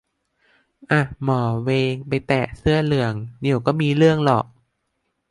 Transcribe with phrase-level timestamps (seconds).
[0.91, 4.45] อ่ะ หมอเหวงไปแตะเสื้อเหลือง เดี๋ยวก็มีเรื่องหรอก